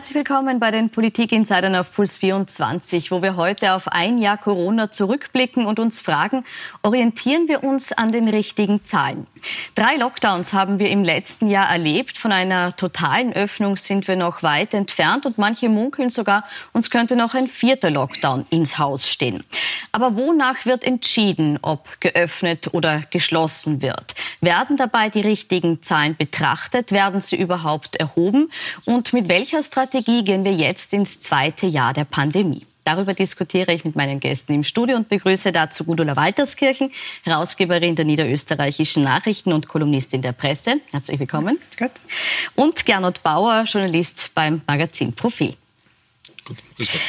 [0.00, 4.90] Herzlich willkommen bei den Politik-Insidern auf Puls 24, wo wir heute auf ein Jahr Corona
[4.90, 6.46] zurückblicken und uns fragen,
[6.82, 9.26] orientieren wir uns an den richtigen Zahlen?
[9.74, 12.16] Drei Lockdowns haben wir im letzten Jahr erlebt.
[12.16, 17.14] Von einer totalen Öffnung sind wir noch weit entfernt und manche munkeln sogar, uns könnte
[17.14, 19.44] noch ein vierter Lockdown ins Haus stehen.
[19.92, 24.14] Aber wonach wird entschieden, ob geöffnet oder geschlossen wird?
[24.40, 26.90] Werden dabei die richtigen Zahlen betrachtet?
[26.90, 28.50] Werden sie überhaupt erhoben?
[28.86, 32.64] Und mit welcher Strategie Strategie gehen wir jetzt ins zweite Jahr der Pandemie.
[32.84, 36.92] Darüber diskutiere ich mit meinen Gästen im Studio und begrüße dazu Gudula Walterskirchen,
[37.24, 40.80] Herausgeberin der niederösterreichischen Nachrichten und Kolumnistin der Presse.
[40.92, 41.58] Herzlich willkommen.
[41.76, 41.90] Gut.
[42.54, 45.56] Und Gernot Bauer, Journalist beim Magazin Profil.
[46.44, 47.00] Gut, grüß Gott.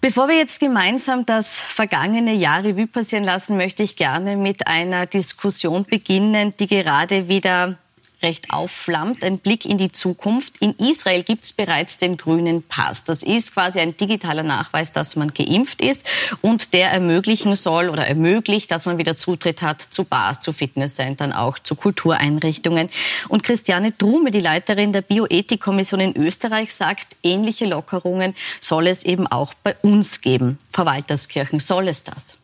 [0.00, 5.06] Bevor wir jetzt gemeinsam das vergangene Jahr Revue passieren lassen, möchte ich gerne mit einer
[5.06, 7.76] Diskussion beginnen, die gerade wieder
[8.22, 9.24] recht aufflammt.
[9.24, 10.54] Ein Blick in die Zukunft.
[10.60, 13.04] In Israel gibt es bereits den grünen Pass.
[13.04, 16.04] Das ist quasi ein digitaler Nachweis, dass man geimpft ist
[16.40, 21.32] und der ermöglichen soll oder ermöglicht, dass man wieder Zutritt hat zu Bars, zu Fitnesscentern,
[21.32, 22.90] auch zu Kultureinrichtungen.
[23.28, 29.26] Und Christiane Drume, die Leiterin der Bioethikkommission in Österreich, sagt, ähnliche Lockerungen soll es eben
[29.26, 30.58] auch bei uns geben.
[30.72, 32.39] Frau Walterskirchen, soll es das?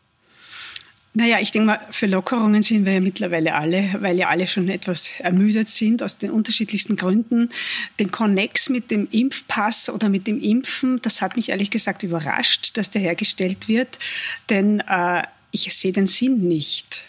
[1.17, 4.69] Naja, ich denke mal, für Lockerungen sind wir ja mittlerweile alle, weil ja alle schon
[4.69, 7.49] etwas ermüdet sind aus den unterschiedlichsten Gründen.
[7.99, 12.77] Den Connex mit dem Impfpass oder mit dem Impfen, das hat mich ehrlich gesagt überrascht,
[12.77, 13.97] dass der hergestellt wird,
[14.51, 17.01] denn äh, ich sehe den Sinn nicht.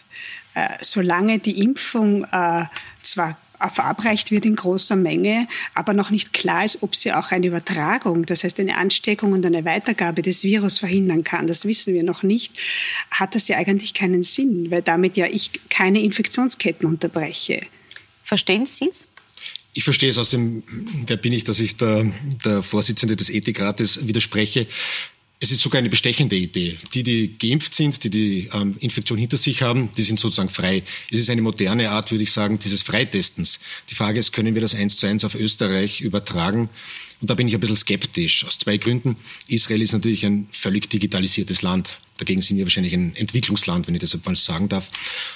[0.54, 2.64] Äh, solange die Impfung äh,
[3.02, 7.46] zwar verabreicht wird in großer Menge, aber noch nicht klar ist, ob sie auch eine
[7.46, 11.46] Übertragung, das heißt eine Ansteckung und eine Weitergabe des Virus verhindern kann.
[11.46, 12.58] Das wissen wir noch nicht.
[13.10, 17.60] Hat das ja eigentlich keinen Sinn, weil damit ja ich keine Infektionsketten unterbreche.
[18.24, 19.08] Verstehen Sie es?
[19.74, 20.62] Ich verstehe es aus dem,
[21.06, 22.10] wer bin ich, dass ich der,
[22.44, 24.66] der Vorsitzende des Ethikrates widerspreche.
[25.40, 26.76] Es ist sogar eine bestechende Idee.
[26.94, 30.82] Die, die geimpft sind, die die ähm, Infektion hinter sich haben, die sind sozusagen frei.
[31.12, 33.60] Es ist eine moderne Art, würde ich sagen, dieses Freitestens.
[33.88, 36.68] Die Frage ist, können wir das eins zu eins auf Österreich übertragen?
[37.20, 38.44] Und da bin ich ein bisschen skeptisch.
[38.44, 39.16] Aus zwei Gründen.
[39.48, 41.98] Israel ist natürlich ein völlig digitalisiertes Land.
[42.18, 44.90] Dagegen sind wir wahrscheinlich ein Entwicklungsland, wenn ich das mal sagen darf.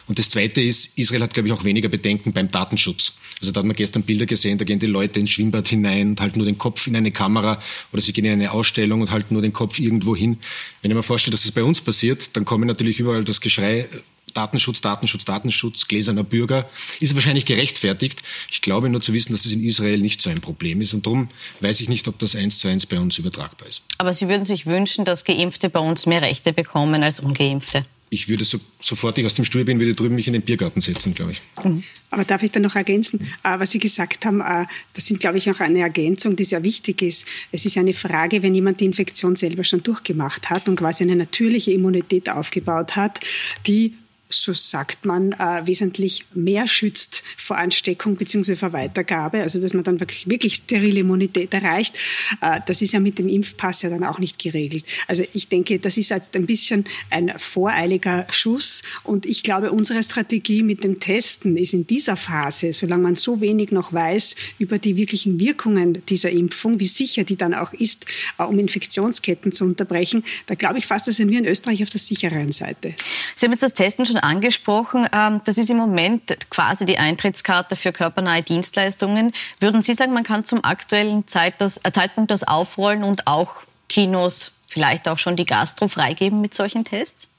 [0.09, 3.15] Und das Zweite ist, Israel hat, glaube ich, auch weniger Bedenken beim Datenschutz.
[3.41, 6.21] Also da hat man gestern Bilder gesehen, da gehen die Leute ins Schwimmbad hinein und
[6.21, 7.61] halten nur den Kopf in eine Kamera
[7.93, 10.39] oder sie gehen in eine Ausstellung und halten nur den Kopf irgendwo hin.
[10.81, 13.89] Wenn ich mir vorstelle, dass das bei uns passiert, dann kommen natürlich überall das Geschrei
[14.33, 16.69] Datenschutz, Datenschutz, Datenschutz, gläserner Bürger,
[17.01, 18.23] ist wahrscheinlich gerechtfertigt.
[18.51, 20.95] Ich glaube nur zu wissen, dass es in Israel nicht so ein Problem ist.
[20.95, 21.29] Und darum
[21.61, 23.83] weiß ich nicht, ob das eins zu eins bei uns übertragbar ist.
[23.99, 27.85] Aber Sie würden sich wünschen, dass Geimpfte bei uns mehr Rechte bekommen als Ungeimpfte?
[28.13, 30.83] ich würde so, sofort ich aus dem Stuhl bin, würde drüben mich in den Biergarten
[30.83, 31.43] setzen, glaube ich.
[31.65, 31.83] Mhm.
[32.11, 35.39] Aber darf ich da noch ergänzen, äh, was Sie gesagt haben, äh, das sind, glaube
[35.39, 37.25] ich, auch eine Ergänzung, die sehr wichtig ist.
[37.53, 41.17] Es ist eine Frage, wenn jemand die Infektion selber schon durchgemacht hat und quasi eine
[41.17, 43.21] natürliche Immunität aufgebaut hat,
[43.67, 43.95] die
[44.33, 48.57] so sagt man, äh, wesentlich mehr schützt vor Ansteckung bzw.
[48.57, 51.95] vor Weitergabe, also dass man dann wirklich, wirklich sterile Immunität erreicht.
[52.41, 54.85] Äh, das ist ja mit dem Impfpass ja dann auch nicht geregelt.
[55.07, 60.03] Also ich denke, das ist jetzt ein bisschen ein voreiliger Schuss und ich glaube, unsere
[60.03, 64.79] Strategie mit dem Testen ist in dieser Phase, solange man so wenig noch weiß über
[64.79, 68.07] die wirklichen Wirkungen dieser Impfung, wie sicher die dann auch ist,
[68.39, 71.91] äh, um Infektionsketten zu unterbrechen, da glaube ich fast, da sind wir in Österreich auf
[71.91, 72.95] der sicheren Seite.
[73.37, 75.09] Sie haben jetzt das Testen schon angesprochen.
[75.13, 79.33] Ähm, das ist im Moment quasi die Eintrittskarte für körpernahe Dienstleistungen.
[79.61, 83.57] Würden Sie sagen, man kann zum aktuellen äh, Zeitpunkt das aufrollen und auch
[83.89, 87.32] Kinos, vielleicht auch schon die Gastro freigeben mit solchen Tests?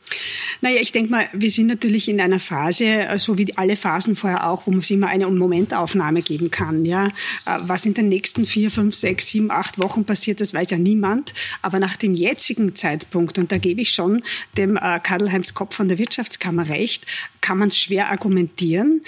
[0.62, 4.16] Naja, ich denke mal, wir sind natürlich in einer Phase, äh, so wie alle Phasen
[4.16, 6.86] vorher auch, wo man sich immer eine Momentaufnahme geben kann.
[6.86, 7.08] Ja?
[7.46, 10.78] Äh, was in den nächsten vier, fünf, sechs, sieben, acht Wochen passiert, das weiß ja
[10.78, 11.34] niemand.
[11.62, 14.24] Aber nach dem jetzigen Zeitpunkt, und da gebe ich schon
[14.58, 17.06] dem äh, Karl-Heinz Kopp von der Wirtschaftskammer recht,
[17.42, 19.02] kann man es schwer argumentieren,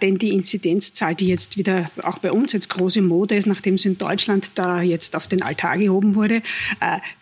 [0.00, 3.84] denn die Inzidenzzahl, die jetzt wieder auch bei uns jetzt große Mode ist, nachdem es
[3.84, 6.40] in Deutschland da jetzt auf den Altar gehoben wurde,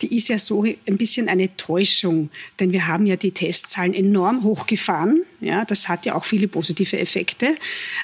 [0.03, 2.29] die ist ja so ein bisschen eine Täuschung.
[2.59, 5.23] Denn wir haben ja die Testzahlen enorm hochgefahren.
[5.41, 7.55] Ja, das hat ja auch viele positive Effekte.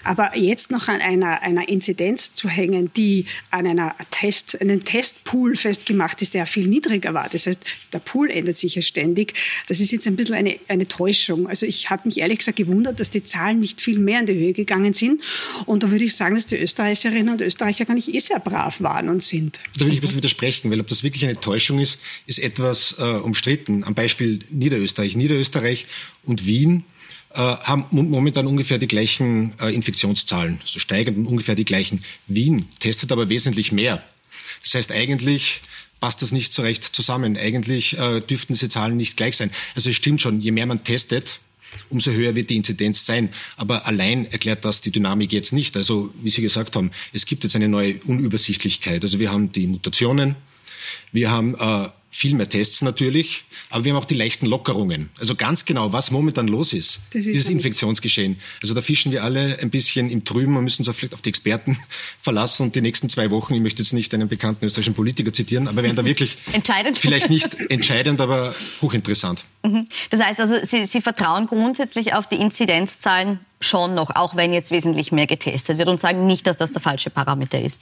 [0.03, 5.55] Aber jetzt noch an einer, einer Inzidenz zu hängen, die an einer Test, einem Testpool
[5.55, 7.27] festgemacht ist, der viel niedriger war.
[7.29, 7.59] Das heißt,
[7.91, 9.33] der Pool ändert sich ja ständig.
[9.67, 11.47] Das ist jetzt ein bisschen eine, eine Täuschung.
[11.47, 14.33] Also ich habe mich ehrlich gesagt gewundert, dass die Zahlen nicht viel mehr in die
[14.33, 15.21] Höhe gegangen sind.
[15.65, 18.81] Und da würde ich sagen, dass die Österreicherinnen und Österreicher gar nicht eh sehr brav
[18.81, 19.59] waren und sind.
[19.77, 22.95] Da will ich ein bisschen widersprechen, weil ob das wirklich eine Täuschung ist, ist etwas
[22.99, 23.83] äh, umstritten.
[23.83, 25.14] Am Beispiel Niederösterreich.
[25.15, 25.87] Niederösterreich
[26.23, 26.83] und Wien
[27.33, 32.03] äh, haben momentan ungefähr die gleichen äh, Infektionszahlen, so steigend ungefähr die gleichen.
[32.27, 34.01] Wien testet aber wesentlich mehr.
[34.63, 35.61] Das heißt, eigentlich
[35.99, 37.37] passt das nicht so recht zusammen.
[37.37, 39.51] Eigentlich äh, dürften diese Zahlen nicht gleich sein.
[39.75, 41.39] Also es stimmt schon, je mehr man testet,
[41.89, 43.29] umso höher wird die Inzidenz sein.
[43.57, 45.75] Aber allein erklärt das die Dynamik jetzt nicht.
[45.75, 49.03] Also wie Sie gesagt haben, es gibt jetzt eine neue Unübersichtlichkeit.
[49.03, 50.35] Also wir haben die Mutationen,
[51.11, 51.55] wir haben
[52.15, 55.09] viel mehr Tests natürlich, aber wir haben auch die leichten Lockerungen.
[55.19, 58.39] Also ganz genau, was momentan los ist, ist dieses Infektionsgeschehen.
[58.61, 61.29] Also da fischen wir alle ein bisschen im Trüben und müssen uns vielleicht auf die
[61.29, 61.77] Experten
[62.21, 65.67] verlassen und die nächsten zwei Wochen, ich möchte jetzt nicht einen bekannten österreichischen Politiker zitieren,
[65.67, 66.97] aber werden da wirklich entscheidend.
[66.97, 69.43] vielleicht nicht entscheidend, aber hochinteressant.
[69.63, 69.89] Mhm.
[70.09, 74.71] Das heißt also, Sie, Sie vertrauen grundsätzlich auf die Inzidenzzahlen schon noch, auch wenn jetzt
[74.71, 77.81] wesentlich mehr getestet wird und sagen nicht, dass das der falsche Parameter ist.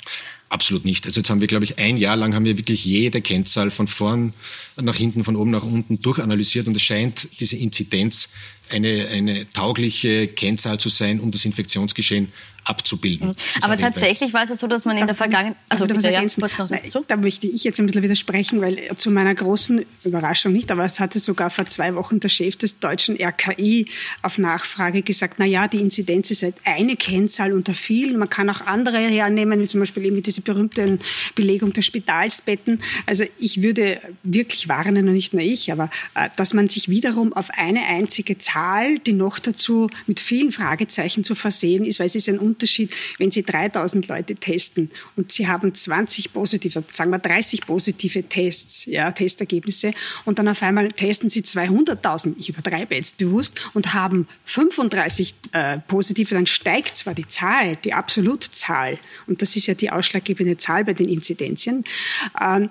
[0.49, 1.05] Absolut nicht.
[1.05, 3.87] Also jetzt haben wir, glaube ich, ein Jahr lang haben wir wirklich jede Kennzahl von
[3.87, 4.33] vorn
[4.79, 8.29] nach hinten, von oben nach unten durchanalysiert und es scheint diese Inzidenz
[8.73, 12.31] eine, eine taugliche Kennzahl zu sein, um das Infektionsgeschehen
[12.65, 13.29] abzubilden.
[13.29, 13.35] Mhm.
[13.61, 15.57] Aber tatsächlich war es ja so, dass man in der Vergangenheit...
[15.69, 19.85] Also bitte, ja, Nein, da möchte ich jetzt ein bisschen widersprechen, weil zu meiner großen
[20.03, 23.85] Überraschung nicht, aber es hatte sogar vor zwei Wochen der Chef des deutschen RKI
[24.21, 28.17] auf Nachfrage gesagt, na ja, die Inzidenz ist halt eine Kennzahl unter vielen.
[28.17, 30.99] Man kann auch andere hernehmen, wie zum Beispiel eben diese berühmte
[31.35, 32.81] Belegung der Spitalsbetten.
[33.05, 37.33] Also ich würde wirklich warnen, und nicht nur ich, aber äh, dass man sich wiederum
[37.33, 38.62] auf eine einzige Zahl,
[39.05, 43.31] die noch dazu mit vielen Fragezeichen zu versehen ist, weil es ist ein Unterschied, wenn
[43.31, 49.11] Sie 3000 Leute testen und Sie haben 20 positive, sagen wir 30 positive Tests, ja,
[49.11, 49.91] Testergebnisse
[50.25, 55.77] und dann auf einmal testen Sie 200.000, ich übertreibe jetzt bewusst, und haben 35 äh,
[55.87, 60.85] positive, dann steigt zwar die Zahl, die Absolutzahl, und das ist ja die ausschlaggebende Zahl
[60.85, 61.83] bei den Inzidenzien,
[62.41, 62.69] ähm,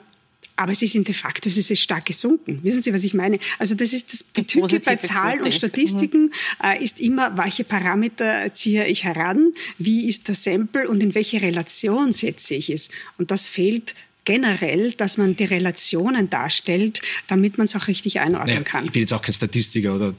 [0.56, 2.60] aber sie sind de facto es ist stark gesunken.
[2.62, 3.38] Wissen Sie, was ich meine?
[3.58, 6.32] Also das ist das, die Tücke bei Zahlen und Statistiken
[6.62, 11.40] äh, ist immer, welche Parameter ziehe ich heran, wie ist der Sample und in welche
[11.40, 12.90] Relation setze ich es.
[13.18, 13.94] Und das fehlt
[14.24, 18.84] generell, dass man die Relationen darstellt, damit man es auch richtig einordnen naja, kann.
[18.84, 20.14] Ich bin jetzt auch kein Statistiker oder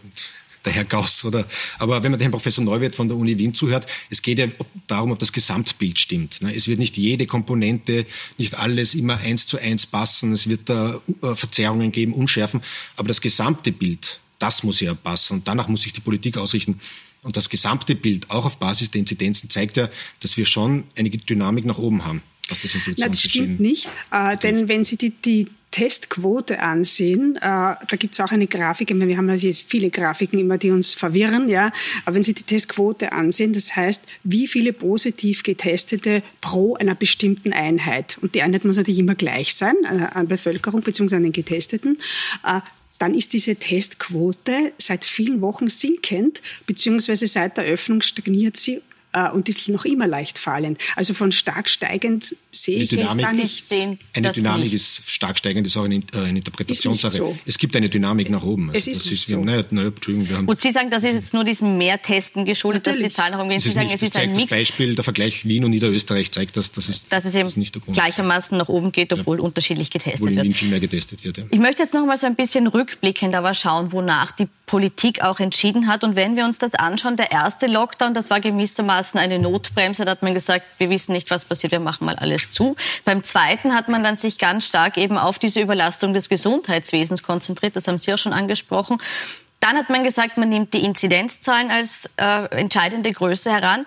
[0.65, 1.25] der Herr Gauss.
[1.25, 1.45] Oder,
[1.79, 4.47] aber wenn man dem Professor Neuwirth von der Uni Wien zuhört, es geht ja
[4.87, 6.41] darum, ob das Gesamtbild stimmt.
[6.41, 6.53] Ne?
[6.55, 8.05] Es wird nicht jede Komponente,
[8.37, 10.33] nicht alles immer eins zu eins passen.
[10.33, 12.61] Es wird da äh, Verzerrungen geben, Unschärfen.
[12.95, 15.35] Aber das gesamte Bild, das muss ja passen.
[15.35, 16.79] Und danach muss sich die Politik ausrichten.
[17.23, 19.89] Und das gesamte Bild, auch auf Basis der Inzidenzen, zeigt ja,
[20.19, 22.21] dass wir schon eine Dynamik nach oben haben.
[22.49, 27.39] Was das, Na, das stimmt nicht, äh, denn wenn Sie die, die Testquote ansehen, äh,
[27.41, 31.49] da gibt es auch eine Grafik, wir haben also viele Grafiken immer, die uns verwirren,
[31.49, 31.71] ja,
[32.05, 37.53] aber wenn Sie die Testquote ansehen, das heißt, wie viele positiv Getestete pro einer bestimmten
[37.53, 41.15] Einheit, und die Einheit muss natürlich immer gleich sein, äh, an Bevölkerung bzw.
[41.15, 41.97] an den Getesteten,
[42.45, 42.61] äh,
[42.99, 48.81] dann ist diese Testquote seit vielen Wochen sinkend, beziehungsweise seit der Öffnung stagniert sie
[49.33, 50.79] und ist noch immer leicht fallend.
[50.95, 53.71] Also von stark steigend sehe ich jetzt da nichts.
[54.13, 54.73] Eine Dynamik nicht.
[54.73, 57.17] ist stark steigend, ist auch eine, äh, eine Interpretationssache.
[57.17, 57.37] So.
[57.45, 58.69] Es gibt eine Dynamik nach oben.
[58.69, 59.43] Also es ist, ist so.
[59.43, 62.85] naja, naja, Entschuldigung, wir haben und Sie sagen, das ist jetzt nur diesem Mehrtesten geschuldet,
[62.85, 63.07] Natürlich.
[63.07, 63.59] dass die Zahlen nach oben gehen.
[63.59, 66.71] Sie sagen, nicht, es ist ein das Beispiel, der Vergleich Wien und Niederösterreich zeigt, dass
[66.71, 67.95] das ist, dass es eben das nicht der Grund.
[67.95, 69.43] gleichermaßen nach oben geht, obwohl ja.
[69.43, 71.37] unterschiedlich getestet obwohl in Wien viel mehr getestet wird.
[71.37, 71.43] Ja.
[71.49, 75.39] Ich möchte jetzt noch mal so ein bisschen rückblickend aber schauen, wonach die Politik auch
[75.39, 76.03] entschieden hat.
[76.03, 80.05] Und wenn wir uns das anschauen, der erste Lockdown, das war gewissermaßen eine Notbremse.
[80.05, 82.75] Da hat man gesagt, wir wissen nicht, was passiert, wir machen mal alles zu.
[83.05, 87.75] Beim zweiten hat man dann sich ganz stark eben auf diese Überlastung des Gesundheitswesens konzentriert.
[87.75, 88.97] Das haben Sie auch schon angesprochen.
[89.59, 93.85] Dann hat man gesagt, man nimmt die Inzidenzzahlen als äh, entscheidende Größe heran.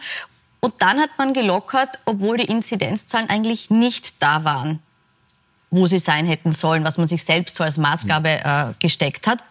[0.60, 4.80] Und dann hat man gelockert, obwohl die Inzidenzzahlen eigentlich nicht da waren,
[5.70, 9.42] wo sie sein hätten sollen, was man sich selbst so als Maßgabe äh, gesteckt hat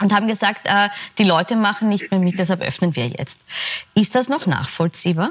[0.00, 0.88] und haben gesagt, äh,
[1.18, 3.46] die Leute machen nicht mehr mit, deshalb öffnen wir jetzt.
[3.94, 5.30] Ist das noch nachvollziehbar?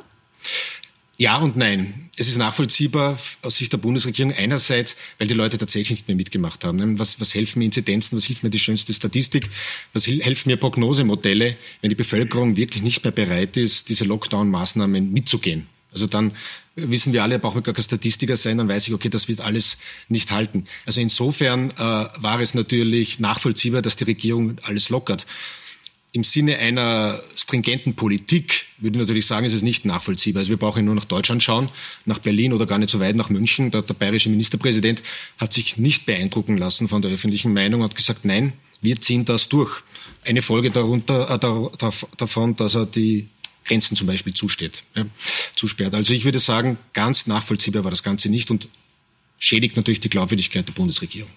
[1.23, 2.09] Ja und nein.
[2.17, 6.65] Es ist nachvollziehbar aus Sicht der Bundesregierung einerseits, weil die Leute tatsächlich nicht mehr mitgemacht
[6.65, 6.99] haben.
[6.99, 9.49] Was, was helfen mir Inzidenzen, was hilft mir die schönste Statistik,
[9.93, 15.67] was helfen mir Prognosemodelle, wenn die Bevölkerung wirklich nicht mehr bereit ist, diese Lockdown-Maßnahmen mitzugehen.
[15.93, 16.33] Also dann
[16.75, 19.39] wissen wir alle, brauchen wir gar kein Statistiker sein, dann weiß ich, okay, das wird
[19.39, 19.77] alles
[20.09, 20.65] nicht halten.
[20.85, 25.25] Also insofern äh, war es natürlich nachvollziehbar, dass die Regierung alles lockert.
[26.15, 30.41] Im Sinne einer stringenten Politik würde ich natürlich sagen, ist es nicht nachvollziehbar.
[30.41, 31.69] Also wir brauchen nur nach Deutschland schauen,
[32.05, 33.71] nach Berlin oder gar nicht so weit nach München.
[33.71, 35.01] Der, der bayerische Ministerpräsident
[35.39, 39.25] hat sich nicht beeindrucken lassen von der öffentlichen Meinung und hat gesagt, nein, wir ziehen
[39.25, 39.81] das durch.
[40.23, 43.27] Eine Folge darunter, äh, davon, dass er die
[43.65, 45.05] Grenzen zum Beispiel zusteht, ja,
[45.55, 45.95] zusperrt.
[45.95, 48.69] Also ich würde sagen, ganz nachvollziehbar war das Ganze nicht und
[49.39, 51.31] schädigt natürlich die Glaubwürdigkeit der Bundesregierung.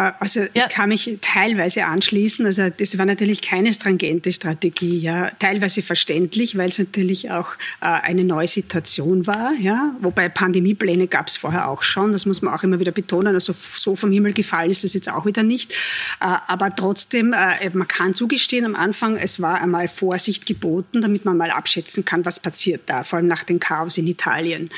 [0.00, 0.48] Äh, also ja.
[0.54, 2.46] ich kann mich teilweise anschließen.
[2.46, 7.86] Also das war natürlich keine stringente Strategie, ja, teilweise verständlich, weil es natürlich auch äh,
[7.86, 9.94] eine neue Situation war, ja.
[10.00, 12.12] Wobei Pandemiepläne gab es vorher auch schon.
[12.12, 13.34] Das muss man auch immer wieder betonen.
[13.34, 15.72] Also so vom Himmel gefallen ist das jetzt auch wieder nicht.
[16.20, 21.36] Äh, aber trotzdem, man kann zugestehen am Anfang, es war einmal Vorsicht geboten, damit man
[21.36, 24.70] mal abschätzen kann, was passiert da, vor allem nach dem Chaos in Italien.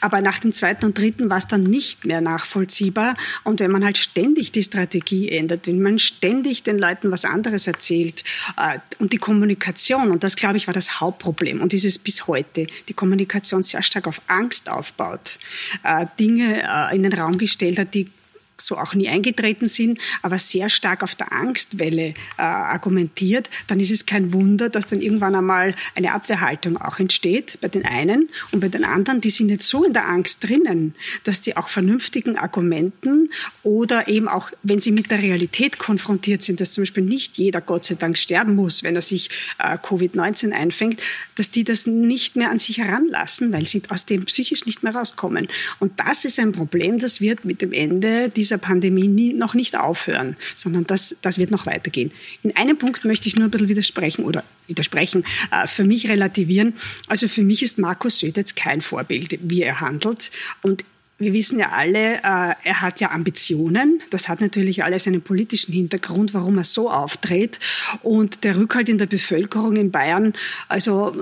[0.00, 3.16] Aber nach dem zweiten und dritten war es dann nicht mehr nachvollziehbar.
[3.44, 7.66] Und wenn man halt ständig die Strategie ändert, wenn man ständig den Leuten was anderes
[7.66, 8.24] erzählt
[8.56, 12.26] äh, und die Kommunikation, und das glaube ich war das Hauptproblem und ist es bis
[12.26, 15.38] heute, die Kommunikation sehr stark auf Angst aufbaut,
[15.82, 18.08] äh, Dinge äh, in den Raum gestellt hat, die
[18.60, 23.90] so auch nie eingetreten sind, aber sehr stark auf der Angstwelle äh, argumentiert, dann ist
[23.90, 28.60] es kein Wunder, dass dann irgendwann einmal eine Abwehrhaltung auch entsteht bei den einen und
[28.60, 32.36] bei den anderen, die sind jetzt so in der Angst drinnen, dass die auch vernünftigen
[32.36, 33.30] Argumenten
[33.62, 37.60] oder eben auch, wenn sie mit der Realität konfrontiert sind, dass zum Beispiel nicht jeder
[37.60, 41.00] Gott sei Dank sterben muss, wenn er sich äh, Covid-19 einfängt,
[41.36, 44.94] dass die das nicht mehr an sich heranlassen, weil sie aus dem psychisch nicht mehr
[44.94, 45.48] rauskommen.
[45.78, 49.54] Und das ist ein Problem, das wird mit dem Ende dieser dieser Pandemie nie, noch
[49.54, 52.10] nicht aufhören, sondern das, das wird noch weitergehen.
[52.42, 56.74] In einem Punkt möchte ich nur ein bisschen widersprechen oder widersprechen, äh, für mich relativieren.
[57.06, 60.30] Also für mich ist Markus Söder jetzt kein Vorbild, wie er handelt.
[60.62, 60.84] Und
[61.18, 64.00] wir wissen ja alle, äh, er hat ja Ambitionen.
[64.10, 67.58] Das hat natürlich alles einen politischen Hintergrund, warum er so auftritt.
[68.02, 70.32] Und der Rückhalt in der Bevölkerung in Bayern,
[70.68, 71.12] also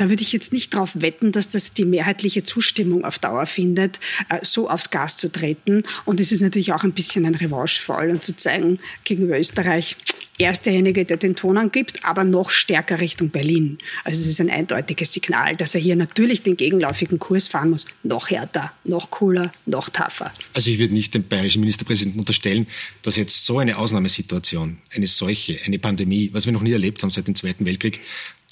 [0.00, 4.00] da würde ich jetzt nicht darauf wetten, dass das die mehrheitliche Zustimmung auf Dauer findet,
[4.30, 5.82] äh, so aufs Gas zu treten.
[6.06, 9.96] Und es ist natürlich auch ein bisschen ein Revanchefall und zu zeigen gegenüber Österreich,
[10.40, 13.76] er ist derjenige, der den Ton angibt, aber noch stärker Richtung Berlin.
[14.04, 17.84] Also es ist ein eindeutiges Signal, dass er hier natürlich den gegenläufigen Kurs fahren muss.
[18.04, 20.32] Noch härter, noch cooler, noch tougher.
[20.54, 22.66] Also ich würde nicht dem bayerischen Ministerpräsidenten unterstellen,
[23.02, 27.10] dass jetzt so eine Ausnahmesituation, eine Seuche, eine Pandemie, was wir noch nie erlebt haben
[27.10, 28.00] seit dem Zweiten Weltkrieg,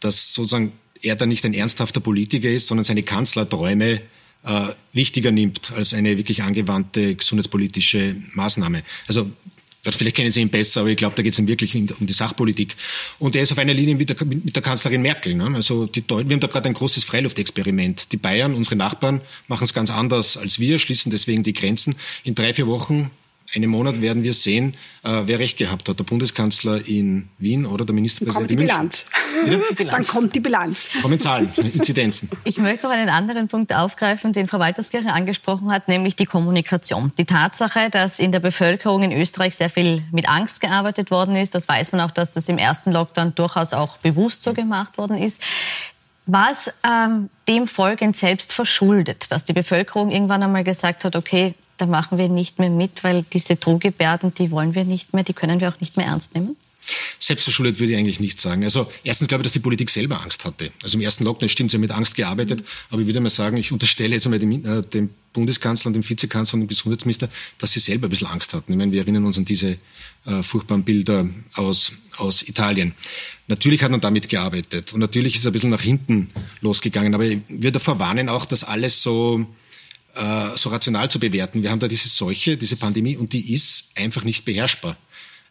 [0.00, 4.00] dass sozusagen er dann nicht ein ernsthafter Politiker ist, sondern seine Kanzlerträume
[4.44, 8.82] äh, wichtiger nimmt als eine wirklich angewandte gesundheitspolitische Maßnahme.
[9.06, 9.30] Also
[9.82, 12.12] vielleicht kennen Sie ihn besser, aber ich glaube, da geht es ihm wirklich um die
[12.12, 12.76] Sachpolitik.
[13.18, 15.34] Und er ist auf einer Linie mit der, mit der Kanzlerin Merkel.
[15.34, 15.50] Ne?
[15.54, 18.12] Also die wir haben da gerade ein großes Freiluftexperiment.
[18.12, 21.96] Die Bayern, unsere Nachbarn, machen es ganz anders als wir, schließen deswegen die Grenzen.
[22.24, 23.10] In drei, vier Wochen
[23.54, 24.74] einem Monat werden wir sehen,
[25.04, 25.98] äh, wer recht gehabt hat.
[25.98, 29.06] Der Bundeskanzler in Wien oder der Ministerpräsident in Bilanz.
[29.78, 30.90] Dann kommt die Bilanz.
[31.00, 32.28] Kommen Zahlen, Inzidenzen.
[32.44, 37.12] Ich möchte noch einen anderen Punkt aufgreifen, den Frau Walterskirche angesprochen hat, nämlich die Kommunikation.
[37.16, 41.54] Die Tatsache, dass in der Bevölkerung in Österreich sehr viel mit Angst gearbeitet worden ist,
[41.54, 45.16] das weiß man auch, dass das im ersten Lockdown durchaus auch bewusst so gemacht worden
[45.16, 45.40] ist.
[46.26, 51.54] War es ähm, dem folgend selbst verschuldet, dass die Bevölkerung irgendwann einmal gesagt hat, okay,
[51.78, 55.32] da machen wir nicht mehr mit, weil diese Drohgebärden, die wollen wir nicht mehr, die
[55.32, 56.56] können wir auch nicht mehr ernst nehmen?
[57.18, 58.64] Selbstverschuldet würde ich eigentlich nicht sagen.
[58.64, 60.70] Also erstens glaube ich, dass die Politik selber Angst hatte.
[60.82, 63.56] Also im ersten Lockdown stimmt, sie haben mit Angst gearbeitet, aber ich würde mal sagen,
[63.56, 67.72] ich unterstelle jetzt einmal dem, äh, dem Bundeskanzler und dem Vizekanzler und dem Gesundheitsminister, dass
[67.72, 68.72] sie selber ein bisschen Angst hatten.
[68.72, 69.78] Ich meine, wir erinnern uns an diese
[70.24, 72.94] äh, furchtbaren Bilder aus, aus Italien.
[73.48, 76.30] Natürlich hat man damit gearbeitet und natürlich ist es ein bisschen nach hinten
[76.60, 79.46] losgegangen, aber ich würde davor warnen auch, dass alles so
[80.14, 81.62] äh, so rational zu bewerten.
[81.62, 84.96] Wir haben da diese Seuche, diese Pandemie und die ist einfach nicht beherrschbar.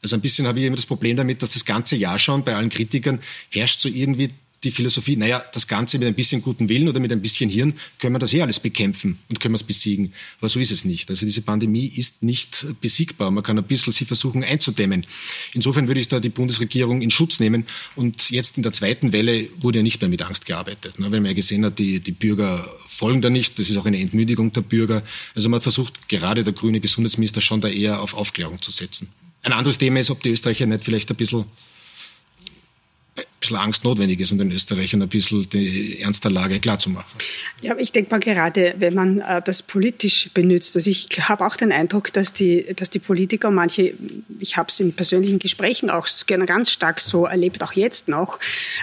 [0.01, 2.55] Also ein bisschen habe ich immer das Problem damit, dass das ganze Jahr schon bei
[2.55, 4.31] allen Kritikern herrscht so irgendwie
[4.63, 7.73] die Philosophie, naja, das Ganze mit ein bisschen guten Willen oder mit ein bisschen Hirn
[7.99, 10.13] können wir das eh alles bekämpfen und können wir es besiegen.
[10.39, 11.09] Aber so ist es nicht.
[11.09, 13.29] Also diese Pandemie ist nicht besiegbar.
[13.29, 15.05] Man kann ein bisschen sie versuchen einzudämmen.
[15.53, 17.65] Insofern würde ich da die Bundesregierung in Schutz nehmen.
[17.95, 20.99] Und jetzt in der zweiten Welle wurde ja nicht mehr mit Angst gearbeitet.
[20.99, 21.11] Ne?
[21.11, 23.59] Weil man ja gesehen hat, die, die Bürger folgen da nicht.
[23.59, 25.03] Das ist auch eine Entmüdigung der Bürger.
[25.35, 29.09] Also man versucht, gerade der grüne Gesundheitsminister schon da eher auf Aufklärung zu setzen.
[29.43, 31.45] Ein anderes Thema ist, ob die Österreicher nicht vielleicht ein bisschen
[33.39, 37.19] bisschen Angst notwendig ist, um den Österreichern ein bisschen die Ernst der Lage klarzumachen.
[37.61, 41.55] Ja, ich denke mal gerade, wenn man äh, das politisch benutzt, also ich habe auch
[41.55, 43.93] den Eindruck, dass die, dass die Politiker, manche,
[44.39, 46.07] ich habe es in persönlichen Gesprächen auch
[46.45, 48.39] ganz stark so erlebt, auch jetzt noch,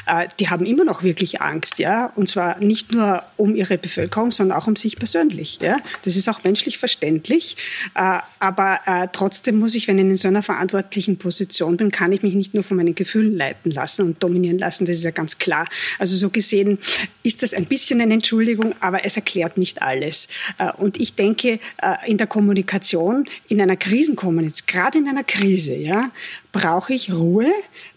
[0.07, 4.31] äh, die haben immer noch wirklich Angst, ja, und zwar nicht nur um ihre Bevölkerung,
[4.31, 5.79] sondern auch um sich persönlich, ja.
[6.03, 7.57] Das ist auch menschlich verständlich,
[7.95, 12.13] äh, aber äh, trotzdem muss ich, wenn ich in so einer verantwortlichen Position bin, kann
[12.13, 15.05] ich mich nicht nur von meinen Gefühlen leiten lassen und dominieren funktionieren lassen, das ist
[15.05, 15.67] ja ganz klar.
[15.99, 16.79] Also so gesehen
[17.23, 20.29] ist das ein bisschen eine Entschuldigung, aber es erklärt nicht alles.
[20.59, 25.75] Äh, und ich denke, äh, in der Kommunikation, in einer Krisenkommunikation, gerade in einer Krise,
[25.75, 26.11] ja,
[26.53, 27.51] brauche ich Ruhe,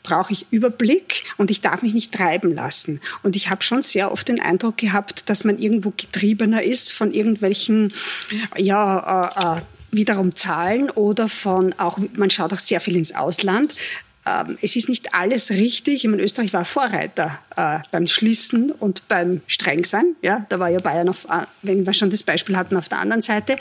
[0.03, 3.01] brauche ich Überblick und ich darf mich nicht treiben lassen.
[3.23, 7.13] Und ich habe schon sehr oft den Eindruck gehabt, dass man irgendwo getriebener ist von
[7.13, 7.93] irgendwelchen
[8.57, 9.61] ja, äh,
[9.91, 13.73] wiederum Zahlen oder von auch, man schaut auch sehr viel ins Ausland.
[14.27, 16.03] Ähm, es ist nicht alles richtig.
[16.03, 20.15] Ich meine, Österreich war Vorreiter äh, beim Schließen und beim Strengsein.
[20.21, 22.99] Ja, da war ja Bayern, auf, äh, wenn wir schon das Beispiel hatten, auf der
[22.99, 23.55] anderen Seite.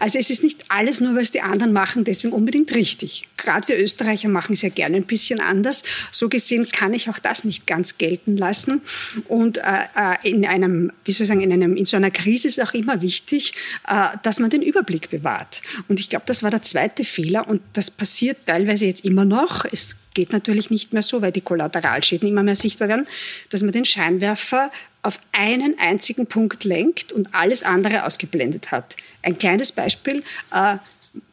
[0.00, 3.28] Also es ist nicht alles nur, was die anderen machen, deswegen unbedingt richtig.
[3.36, 5.84] Gerade wir Österreicher machen es ja gerne ein bisschen anders.
[6.10, 8.82] So gesehen kann ich auch das nicht ganz gelten lassen.
[9.28, 9.62] Und äh,
[9.94, 12.74] äh in einem, wie soll ich sagen, in, einem, in so einer Krise ist auch
[12.74, 13.54] immer wichtig,
[13.86, 15.62] äh, dass man den Überblick bewahrt.
[15.86, 19.64] Und ich glaube, das war der zweite Fehler und das passiert teilweise jetzt immer noch.
[19.70, 23.06] Es geht natürlich nicht mehr so, weil die Kollateralschäden immer mehr sichtbar werden,
[23.50, 24.70] dass man den Scheinwerfer
[25.02, 28.96] auf einen einzigen Punkt lenkt und alles andere ausgeblendet hat.
[29.22, 30.22] Ein kleines Beispiel,
[30.52, 30.76] äh,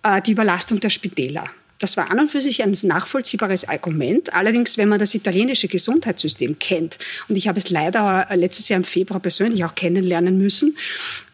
[0.03, 1.45] äh, die Überlastung der Spitäler.
[1.79, 4.33] Das war an und für sich ein nachvollziehbares Argument.
[4.33, 8.85] Allerdings, wenn man das italienische Gesundheitssystem kennt, und ich habe es leider letztes Jahr im
[8.85, 10.77] Februar persönlich auch kennenlernen müssen,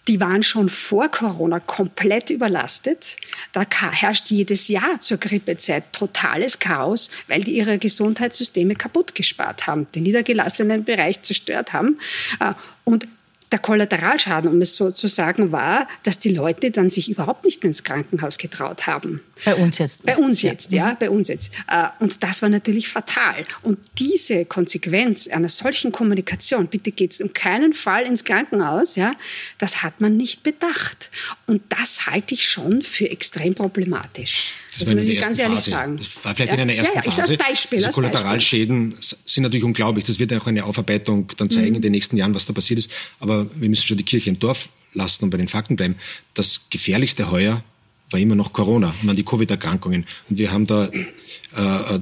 [0.08, 3.18] die waren schon vor Corona komplett überlastet.
[3.52, 9.88] Da herrscht jedes Jahr zur Grippezeit totales Chaos, weil die ihre Gesundheitssysteme kaputt gespart haben,
[9.94, 12.00] den niedergelassenen Bereich zerstört haben.
[12.40, 12.54] Äh,
[12.84, 13.08] und
[13.52, 17.62] der Kollateralschaden, um es so zu sagen, war, dass die Leute dann sich überhaupt nicht
[17.62, 19.22] mehr ins Krankenhaus getraut haben.
[19.44, 20.06] Bei uns jetzt.
[20.06, 21.52] Bei uns jetzt, ja, ja bei uns jetzt.
[21.68, 23.44] Äh, und das war natürlich fatal.
[23.62, 29.12] Und diese Konsequenz einer solchen Kommunikation, bitte geht es um keinen Fall ins Krankenhaus, ja,
[29.58, 31.10] das hat man nicht bedacht.
[31.46, 34.54] Und das halte ich schon für extrem problematisch.
[34.74, 35.72] Das, das muss ich ganz ehrlich Phase.
[35.72, 35.98] sagen.
[35.98, 36.56] Das war vielleicht ja.
[36.56, 37.38] in einer ersten ja, ja, Phase.
[37.38, 40.06] Beispiel, Diese Kollateralschäden sind natürlich unglaublich.
[40.06, 41.76] Das wird ja auch eine Aufarbeitung dann zeigen mhm.
[41.76, 42.92] in den nächsten Jahren, was da passiert ist.
[43.20, 45.96] Aber wir müssen schon die Kirche im Dorf lassen und bei den Fakten bleiben.
[46.34, 47.64] Das gefährlichste heuer
[48.12, 50.06] war immer noch Corona und dann die Covid-Erkrankungen.
[50.30, 52.00] Und wir haben da äh, äh,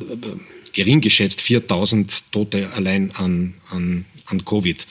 [0.73, 4.85] gering geschätzt 4000 Tote allein an, an, an Covid.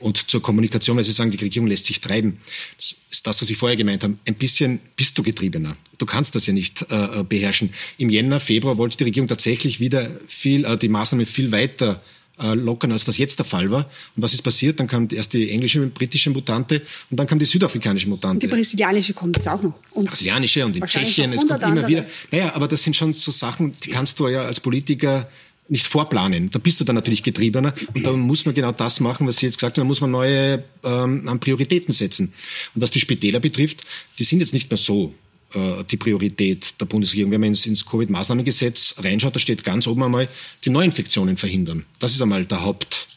[0.00, 2.38] Und zur Kommunikation, weil Sie sagen, die Regierung lässt sich treiben.
[2.76, 4.14] Das ist das, was ich vorher gemeint habe.
[4.26, 5.76] Ein bisschen bist du Getriebener.
[5.98, 7.72] Du kannst das ja nicht äh, äh beherrschen.
[7.98, 12.02] Im Jänner, Februar wollte die Regierung tatsächlich wieder viel, äh, die Maßnahmen viel weiter
[12.38, 13.88] äh, lockern, als das jetzt der Fall war.
[14.16, 14.80] Und was ist passiert?
[14.80, 18.46] Dann kam erst die englische, britische Mutante und dann kam die südafrikanische Mutante.
[18.46, 19.74] Und die brasilianische kommt jetzt auch noch.
[19.92, 22.06] Und brasilianische und in Tschechien, es kommt immer wieder.
[22.30, 25.28] Naja, aber das sind schon so Sachen, die kannst du ja als Politiker
[25.68, 26.50] nicht vorplanen.
[26.50, 29.46] Da bist du dann natürlich getriebener und da muss man genau das machen, was Sie
[29.46, 32.32] jetzt gesagt haben, da muss man neue ähm, Prioritäten setzen.
[32.74, 33.82] Und was die Spitäler betrifft,
[34.18, 35.14] die sind jetzt nicht mehr so
[35.54, 37.32] äh, die Priorität der Bundesregierung.
[37.32, 40.28] Wenn man ins, ins Covid-Maßnahmengesetz reinschaut, da steht ganz oben einmal
[40.64, 41.86] die Neuinfektionen verhindern.
[41.98, 43.08] Das ist einmal der Haupt,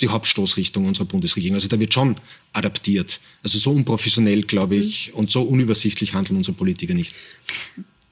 [0.00, 1.56] die Hauptstoßrichtung unserer Bundesregierung.
[1.56, 2.16] Also da wird schon
[2.52, 3.18] adaptiert.
[3.42, 7.14] Also so unprofessionell, glaube ich, und so unübersichtlich handeln unsere Politiker nicht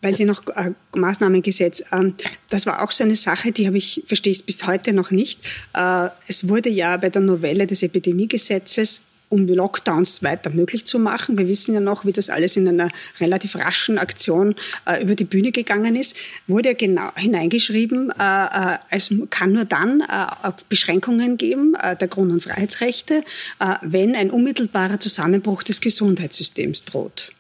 [0.02, 2.14] weil Sie noch äh, Maßnahmengesetz, ähm,
[2.48, 5.40] das war auch so eine Sache, die habe ich, verstehe ich bis heute noch nicht.
[5.74, 11.38] Äh, es wurde ja bei der Novelle des Epidemiegesetzes um Lockdowns weiter möglich zu machen.
[11.38, 12.88] Wir wissen ja noch, wie das alles in einer
[13.20, 16.16] relativ raschen Aktion äh, über die Bühne gegangen ist.
[16.48, 22.08] Wurde ja genau hineingeschrieben, äh, äh, es kann nur dann äh, Beschränkungen geben äh, der
[22.08, 23.22] Grund- und Freiheitsrechte,
[23.60, 27.32] äh, wenn ein unmittelbarer Zusammenbruch des Gesundheitssystems droht.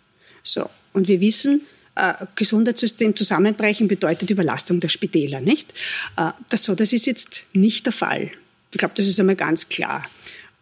[0.44, 0.70] So.
[0.92, 1.62] Und wir wissen,
[2.00, 5.72] äh, Gesundheitssystem zusammenbrechen bedeutet Überlastung der Spitäler, nicht?
[6.16, 8.30] Äh, das, so, das ist jetzt nicht der Fall.
[8.72, 10.04] Ich glaube, das ist einmal ganz klar.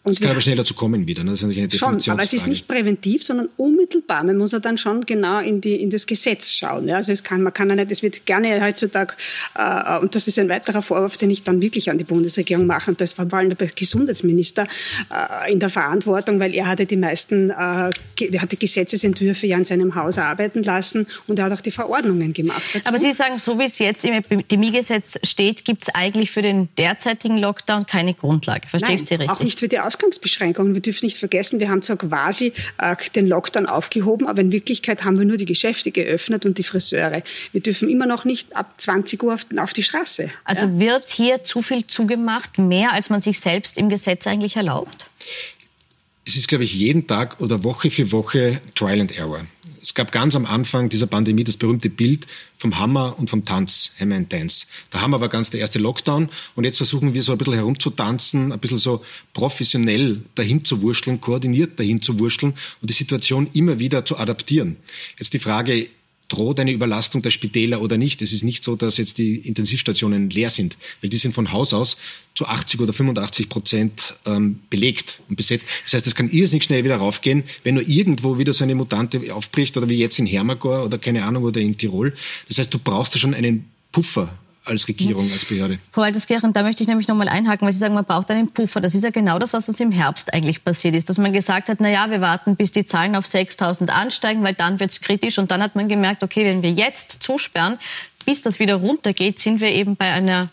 [0.09, 1.23] Und es kann aber schneller zu kommen wieder.
[1.23, 1.31] Ne?
[1.31, 2.03] Das ist natürlich eine Definitionsfrage.
[2.05, 4.25] Schon, aber es ist nicht präventiv, sondern unmittelbar.
[4.25, 6.89] Man muss ja dann schon genau in, die, in das Gesetz schauen.
[6.89, 6.97] Ja?
[6.97, 9.15] Also es kann, man kann ja nicht, es wird gerne heutzutage,
[9.55, 12.91] äh, und das ist ein weiterer Vorwurf, den ich dann wirklich an die Bundesregierung mache,
[12.91, 14.67] und das war vor allem der Gesundheitsminister
[15.11, 17.93] äh, in der Verantwortung, weil er hatte die meisten, äh, er
[18.41, 22.33] hat die Gesetzesentwürfe ja in seinem Haus arbeiten lassen und er hat auch die Verordnungen
[22.33, 22.63] gemacht.
[22.73, 22.89] Dazu.
[22.89, 26.69] Aber Sie sagen, so wie es jetzt im Epidemiegesetz steht, gibt es eigentlich für den
[26.77, 28.69] derzeitigen Lockdown keine Grundlage.
[28.69, 29.31] Verstehe ich Sie richtig?
[29.31, 30.75] auch nicht für die Aus Ausgangsbeschränkungen.
[30.75, 35.05] Wir dürfen nicht vergessen, wir haben zwar quasi äh, den Lockdown aufgehoben, aber in Wirklichkeit
[35.05, 37.23] haben wir nur die Geschäfte geöffnet und die Friseure.
[37.53, 40.31] Wir dürfen immer noch nicht ab 20 Uhr auf, auf die Straße.
[40.45, 40.79] Also ja?
[40.79, 45.11] wird hier zu viel zugemacht, mehr als man sich selbst im Gesetz eigentlich erlaubt?
[46.25, 49.47] Es ist, glaube ich, jeden Tag oder Woche für Woche Trial and Error.
[49.89, 52.27] Es gab ganz am Anfang dieser Pandemie das berühmte Bild
[52.59, 54.67] vom Hammer und vom Tanz, Hammer and Dance.
[54.93, 58.53] Der Hammer war ganz der erste Lockdown und jetzt versuchen wir so ein bisschen herumzutanzen,
[58.53, 63.79] ein bisschen so professionell dahin zu wurschteln, koordiniert dahin zu wurschteln und die Situation immer
[63.79, 64.77] wieder zu adaptieren.
[65.19, 65.89] Jetzt die Frage,
[66.29, 68.21] droht eine Überlastung der Spitäler oder nicht.
[68.23, 71.73] Es ist nicht so, dass jetzt die Intensivstationen leer sind, weil die sind von Haus
[71.73, 71.97] aus
[72.35, 75.67] zu 80 oder 85 Prozent ähm, belegt und besetzt.
[75.85, 79.35] Das heißt, es kann irrsinnig schnell wieder raufgehen, wenn nur irgendwo wieder so eine Mutante
[79.35, 82.15] aufbricht oder wie jetzt in Hermagor oder keine Ahnung oder in Tirol.
[82.47, 85.79] Das heißt, du brauchst da schon einen Puffer als Regierung, als Behörde.
[85.93, 88.81] Frau Walterskirchen, da möchte ich nämlich nochmal einhaken, weil Sie sagen, man braucht einen Puffer.
[88.81, 91.69] Das ist ja genau das, was uns im Herbst eigentlich passiert ist, dass man gesagt
[91.69, 95.01] hat, na ja, wir warten, bis die Zahlen auf 6.000 ansteigen, weil dann wird es
[95.01, 95.39] kritisch.
[95.39, 97.79] Und dann hat man gemerkt, okay, wenn wir jetzt zusperren,
[98.25, 100.51] bis das wieder runtergeht, sind wir eben bei einer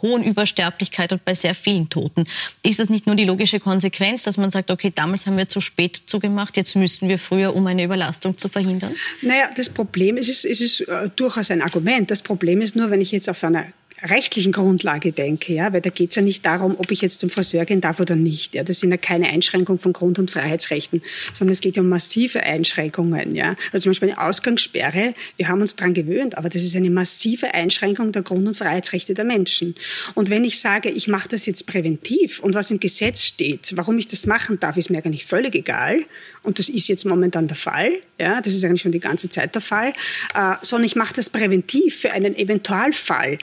[0.00, 2.26] hohen Übersterblichkeit und bei sehr vielen Toten.
[2.62, 5.60] Ist das nicht nur die logische Konsequenz, dass man sagt, okay, damals haben wir zu
[5.60, 8.94] spät zugemacht, jetzt müssen wir früher, um eine Überlastung zu verhindern?
[9.20, 12.10] Naja, das Problem ist, es ist, es ist äh, durchaus ein Argument.
[12.10, 13.66] Das Problem ist nur, wenn ich jetzt auf einer
[14.02, 17.30] rechtlichen Grundlage denke, ja, weil da geht es ja nicht darum, ob ich jetzt zum
[17.30, 18.54] Friseur gehen darf oder nicht.
[18.54, 22.42] Ja, das sind ja keine Einschränkungen von Grund- und Freiheitsrechten, sondern es geht um massive
[22.42, 23.34] Einschränkungen.
[23.34, 25.14] Ja, also zum Beispiel eine Ausgangssperre.
[25.36, 29.14] Wir haben uns daran gewöhnt, aber das ist eine massive Einschränkung der Grund- und Freiheitsrechte
[29.14, 29.74] der Menschen.
[30.14, 33.98] Und wenn ich sage, ich mache das jetzt präventiv und was im Gesetz steht, warum
[33.98, 36.00] ich das machen darf, ist mir eigentlich völlig egal.
[36.42, 37.92] Und das ist jetzt momentan der Fall.
[38.18, 39.92] Ja, das ist eigentlich schon die ganze Zeit der Fall.
[40.34, 43.38] Äh, sondern ich mache das präventiv für einen Eventualfall.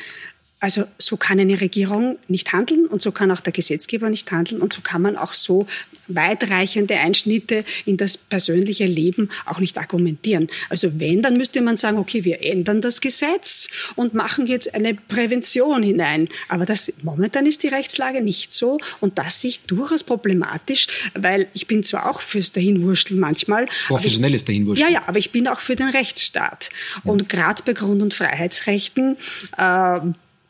[0.60, 4.62] Also so kann eine Regierung nicht handeln und so kann auch der Gesetzgeber nicht handeln
[4.62, 5.68] und so kann man auch so
[6.08, 10.50] weitreichende Einschnitte in das persönliche Leben auch nicht argumentieren.
[10.70, 14.96] Also wenn, dann müsste man sagen, okay, wir ändern das Gesetz und machen jetzt eine
[14.96, 16.28] Prävention hinein.
[16.50, 21.48] Aber das, momentan ist die Rechtslage nicht so und das sehe ich durchaus problematisch, weil
[21.54, 23.68] ich bin zwar auch fürs Dahinwurschteln manchmal.
[23.88, 24.92] Professionelles Dahinwurschteln.
[24.92, 26.70] Ja, ja, aber ich bin auch für den Rechtsstaat.
[27.06, 29.16] Und gerade bei Grund- und Freiheitsrechten
[29.58, 30.00] äh,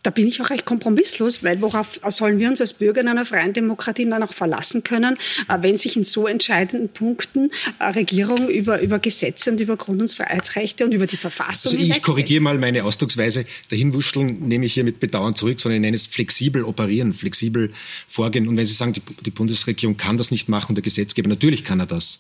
[0.04, 3.26] da bin ich auch recht kompromisslos, weil worauf sollen wir uns als Bürger in einer
[3.26, 8.48] freien Demokratie dann auch verlassen können, äh, wenn sich in so entscheidenden Punkten äh, Regierung
[8.48, 12.42] über, über Gesetze und über Grund- und Freiheitsrechte und über die Verfassung Also ich korrigiere
[12.42, 13.46] mal meine Ausdrucksweise.
[13.70, 17.72] Dahinwuscheln nehme ich hier mit Bedauern zurück, sondern ich nenne es flexibel operieren, flexibel
[18.08, 18.48] vorgehen.
[18.48, 21.80] Und wenn Sie sagen, die, die Bundesregierung kann das nicht machen, der Gesetzgeber, natürlich kann
[21.80, 22.20] er das.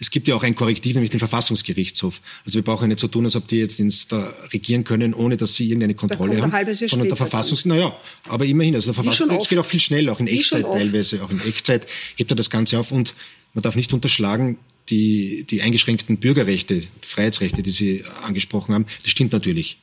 [0.00, 2.22] Es gibt ja auch ein Korrektiv, nämlich den Verfassungsgerichtshof.
[2.46, 5.36] Also wir brauchen nicht so tun, als ob die jetzt ins, da regieren können, ohne
[5.36, 6.74] dass sie irgendeine Kontrolle haben.
[6.74, 7.94] Sondern der Verfassungs, naja,
[8.26, 11.40] aber immerhin, also der Verfassungsgericht geht auch viel schneller, auch in Echtzeit teilweise, auch in
[11.46, 11.86] Echtzeit
[12.16, 13.14] hebt er das Ganze auf und
[13.52, 14.56] man darf nicht unterschlagen,
[14.88, 19.78] die, die eingeschränkten Bürgerrechte, die Freiheitsrechte, die Sie angesprochen haben, das stimmt natürlich.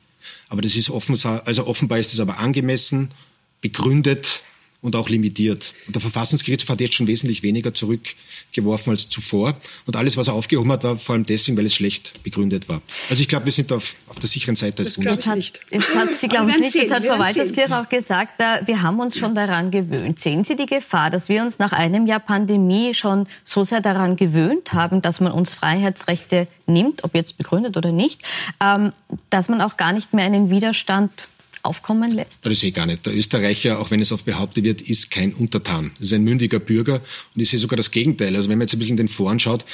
[0.48, 3.12] Aber das ist offen, also offenbar ist es aber angemessen,
[3.60, 4.42] begründet,
[4.80, 5.74] und auch limitiert.
[5.86, 9.56] Und der Verfassungsgerichtshof hat jetzt schon wesentlich weniger zurückgeworfen als zuvor.
[9.86, 12.80] Und alles, was er aufgehoben hat, war vor allem deswegen, weil es schlecht begründet war.
[13.10, 15.26] Also ich glaube, wir sind auf, auf der sicheren Seite als Bundesland.
[15.26, 15.60] Das nicht.
[15.70, 19.00] Jetzt hat, Sie glauben es nicht, jetzt hat Frau Walterskirch auch gesagt, äh, wir haben
[19.00, 20.20] uns schon daran gewöhnt.
[20.20, 24.14] Sehen Sie die Gefahr, dass wir uns nach einem Jahr Pandemie schon so sehr daran
[24.14, 28.22] gewöhnt haben, dass man uns Freiheitsrechte nimmt, ob jetzt begründet oder nicht,
[28.62, 28.92] ähm,
[29.30, 31.26] dass man auch gar nicht mehr einen Widerstand
[31.62, 32.44] aufkommen lässt?
[32.44, 33.06] Das sehe ich gar nicht.
[33.06, 35.90] Der Österreicher, auch wenn es oft behauptet wird, ist kein Untertan.
[35.98, 37.02] Das ist ein mündiger Bürger
[37.34, 38.34] und ich sehe sogar das Gegenteil.
[38.36, 39.64] Also wenn man jetzt ein bisschen den Foren schaut,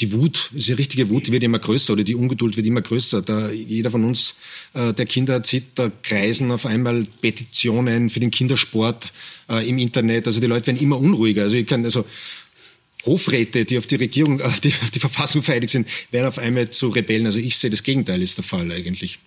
[0.00, 3.22] die Wut, diese richtige Wut, die wird immer größer oder die Ungeduld wird immer größer.
[3.22, 4.36] Da jeder von uns,
[4.74, 9.12] äh, der Kinder erzieht, da kreisen auf einmal Petitionen für den Kindersport
[9.48, 10.26] äh, im Internet.
[10.26, 11.42] Also die Leute werden immer unruhiger.
[11.42, 12.04] Also ich kann, also
[13.06, 16.70] Hofräte, die auf die Regierung, auf die, auf die Verfassung vereidigt sind, werden auf einmal
[16.70, 17.26] zu Rebellen.
[17.26, 19.20] Also ich sehe, das Gegenteil ist der Fall eigentlich.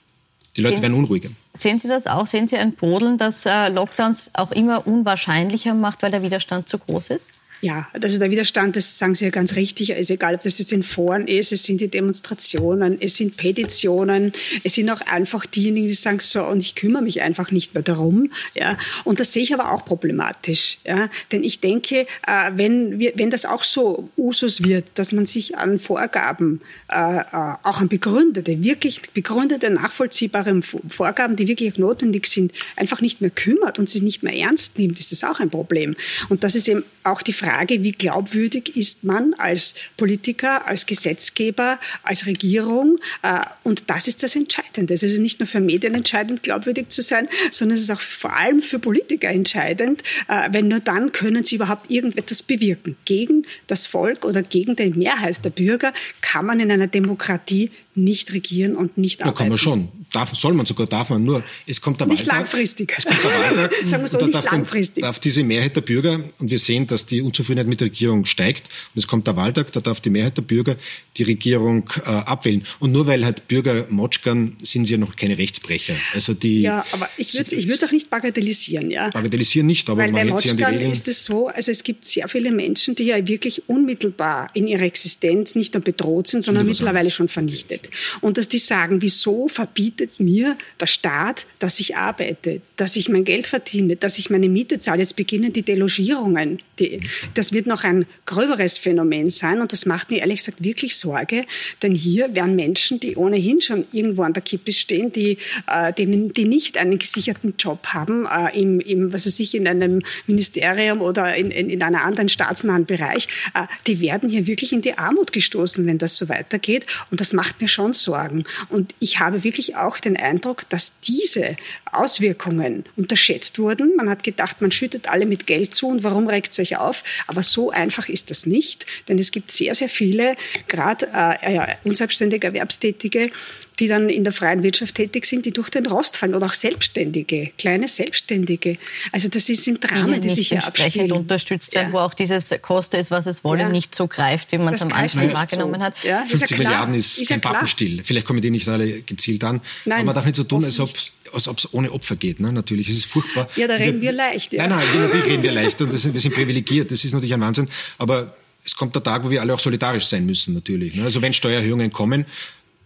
[0.58, 1.30] Die Leute werden unruhiger.
[1.54, 2.28] Sehen Sie das auch?
[2.28, 6.80] Sehen Sie ein Brodeln, das äh, Lockdowns auch immer unwahrscheinlicher macht, weil der Widerstand zu
[6.80, 7.32] groß ist?
[7.62, 10.72] Ja, also der Widerstand, das sagen Sie ja ganz richtig, ist egal, ob das jetzt
[10.72, 14.32] in Foren ist, es sind die Demonstrationen, es sind Petitionen,
[14.64, 17.82] es sind auch einfach diejenigen, die sagen so, und ich kümmere mich einfach nicht mehr
[17.82, 18.32] darum.
[18.54, 18.78] Ja.
[19.06, 20.78] Und das sehe ich aber auch problematisch.
[20.86, 21.10] Ja.
[21.32, 25.58] Denn ich denke, äh, wenn, wir, wenn das auch so Usus wird, dass man sich
[25.58, 27.24] an Vorgaben, äh, äh,
[27.64, 33.80] auch an begründete, wirklich begründete, nachvollziehbare Vorgaben, die wirklich notwendig sind, einfach nicht mehr kümmert
[33.80, 35.96] und sie nicht mehr ernst nimmt, ist das auch ein Problem.
[36.30, 40.86] Und das ist eben auch die Frage, Frage, wie glaubwürdig ist man als Politiker, als
[40.86, 42.98] Gesetzgeber, als Regierung?
[43.24, 44.94] Äh, und das ist das Entscheidende.
[44.94, 48.36] Es ist nicht nur für Medien entscheidend, glaubwürdig zu sein, sondern es ist auch vor
[48.36, 52.98] allem für Politiker entscheidend, äh, wenn nur dann können sie überhaupt irgendetwas bewirken.
[53.06, 58.34] Gegen das Volk oder gegen die Mehrheit der Bürger kann man in einer Demokratie nicht
[58.34, 59.36] regieren und nicht arbeiten.
[59.36, 59.97] Ja, kann man schon.
[60.12, 61.44] Darf, soll man sogar, darf man nur.
[61.66, 62.36] Es kommt der nicht Wahltag.
[62.36, 62.94] langfristig.
[62.98, 63.74] Es kommt der Wahltag.
[63.86, 65.04] Sagen wir so, nicht darf, langfristig.
[65.04, 68.68] darf diese Mehrheit der Bürger, und wir sehen, dass die Unzufriedenheit mit der Regierung steigt,
[68.96, 70.78] und es kommt der Wahltag, da darf die Mehrheit der Bürger
[71.18, 72.64] die Regierung äh, abwählen.
[72.80, 75.96] Und nur weil halt Bürger motschkern, sind sie ja noch keine Rechtsbrecher.
[76.14, 78.90] Also die, ja, aber ich würde ich würde auch nicht bagatellisieren.
[78.92, 79.10] Ja?
[79.10, 80.92] Bagatellisieren nicht, aber weil man hält sich an die Regeln.
[80.92, 84.84] ist es so, also es gibt sehr viele Menschen, die ja wirklich unmittelbar in ihrer
[84.84, 87.90] Existenz nicht nur bedroht sind, sondern mittlerweile schon vernichtet.
[88.22, 93.10] Und dass die sagen, wieso verbiete verbietet mir der Staat, dass ich arbeite, dass ich
[93.10, 95.00] mein Geld verdiene, dass ich meine Miete zahle.
[95.00, 96.60] Jetzt beginnen die Delogierungen.
[96.80, 97.02] Die,
[97.34, 101.46] das wird noch ein gröberes Phänomen sein und das macht mir ehrlich gesagt wirklich Sorge,
[101.82, 106.28] denn hier werden Menschen, die ohnehin schon irgendwo an der Kippe stehen, die, äh, die,
[106.34, 111.02] die nicht einen gesicherten Job haben, äh, im, im, was weiß ich, in einem Ministerium
[111.02, 114.98] oder in, in, in einem anderen staatsnahen Bereich, äh, die werden hier wirklich in die
[114.98, 116.86] Armut gestoßen, wenn das so weitergeht.
[117.10, 118.44] Und das macht mir schon Sorgen.
[118.70, 121.56] Und ich habe wirklich auch den Eindruck, dass diese
[121.92, 123.96] Auswirkungen unterschätzt wurden.
[123.96, 127.04] Man hat gedacht, man schüttet alle mit Geld zu und warum regt es euch auf?
[127.28, 130.36] Aber so einfach ist das nicht, denn es gibt sehr, sehr viele,
[130.68, 133.32] gerade äh, unselbstständige Erwerbstätige,
[133.80, 136.54] die dann in der freien Wirtschaft tätig sind, die durch den Rost fallen oder auch
[136.54, 138.78] Selbstständige, kleine Selbstständige.
[139.12, 141.12] Also das sind Dramen, die, die sich hier abspielen.
[141.12, 141.94] unterstützt werden, ja.
[141.94, 143.70] wo auch dieses Koste ist, was es wolle, ja.
[143.70, 145.86] nicht so greift, wie man es am Anfang wahrgenommen so.
[145.86, 145.94] hat.
[146.04, 148.04] Ja, 50 Milliarden ist, ist kein Pappenstiel.
[148.04, 149.62] Vielleicht kommen die nicht alle gezielt an.
[149.86, 150.90] Nein, aber man darf nicht so tun, als ob
[151.34, 152.40] als ob es ohne Opfer geht.
[152.40, 152.52] Ne?
[152.54, 153.50] Natürlich, es ist furchtbar.
[153.56, 154.54] Ja, da reden wir, wir leicht.
[154.54, 154.68] Ja.
[154.68, 156.90] Nein, nein, natürlich reden wir leicht und sind, wir sind privilegiert.
[156.90, 157.68] Das ist natürlich ein Wahnsinn.
[157.98, 160.96] Aber es kommt der Tag, wo wir alle auch solidarisch sein müssen, natürlich.
[160.96, 161.04] Ne?
[161.04, 162.26] Also wenn Steuererhöhungen kommen,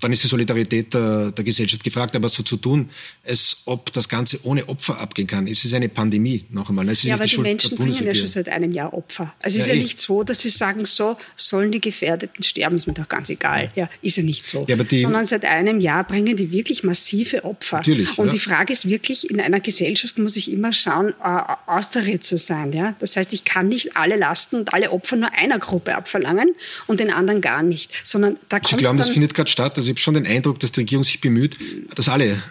[0.02, 2.16] dann ist die Solidarität der, der, Gesellschaft gefragt.
[2.16, 2.90] Aber so zu tun,
[3.26, 6.90] als ob das Ganze ohne Opfer abgehen kann, es ist eine Pandemie, noch einmal.
[6.90, 9.34] Es ist ja, aber die, die Menschen bringen ja schon seit einem Jahr Opfer.
[9.42, 9.84] Also es ja, ist ja eh.
[9.84, 13.72] nicht so, dass sie sagen, so sollen die Gefährdeten sterben, ist mir doch ganz egal.
[13.76, 14.66] Ja, ist ja nicht so.
[14.68, 17.78] Ja, die, Sondern seit einem Jahr bringen die wirklich massive Opfer.
[17.78, 18.34] Natürlich, und ja.
[18.34, 22.72] die Frage ist wirklich, in einer Gesellschaft muss ich immer schauen, äh, austariert zu sein.
[22.74, 22.96] Ja?
[23.00, 26.56] Das heißt, ich kann nicht alle Lasten und alle Opfer nur einer Gruppe abverlangen
[26.88, 27.92] und den anderen gar nicht.
[28.04, 29.78] Sondern da Sie glauben, das findet gerade statt?
[29.78, 31.58] Also ich habe schon den Eindruck, dass die Regierung sich bemüht,
[31.96, 32.42] dass alle,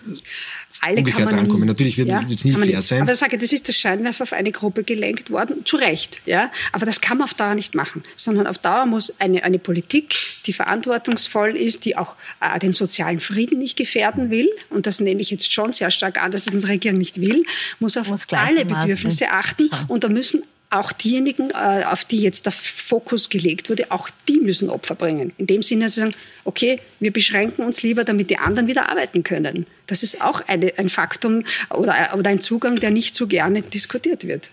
[0.80, 1.66] alle ungefähr drankommen.
[1.66, 2.82] Natürlich wird ja, es nie fair nicht.
[2.82, 3.02] sein.
[3.02, 6.20] Aber ich sage, das ist der Scheinwerfer auf eine Gruppe gelenkt worden, zu Recht.
[6.26, 6.50] Ja?
[6.72, 10.14] Aber das kann man auf Dauer nicht machen, sondern auf Dauer muss eine, eine Politik,
[10.46, 15.20] die verantwortungsvoll ist, die auch äh, den sozialen Frieden nicht gefährden will, und das nehme
[15.20, 17.44] ich jetzt schon sehr stark an, dass es unsere Regierung nicht will,
[17.78, 19.70] muss auf muss alle Bedürfnisse achten.
[19.88, 24.40] Und da müssen auch diejenigen, äh, auf die jetzt der Fokus gelegt wurde, auch die
[24.40, 25.32] müssen Opfer bringen.
[25.36, 28.88] In dem Sinne, dass sie sagen, okay, wir beschränken uns lieber, damit die anderen wieder
[28.88, 29.66] arbeiten können.
[29.88, 34.26] Das ist auch eine, ein Faktum oder, oder ein Zugang, der nicht so gerne diskutiert
[34.26, 34.48] wird.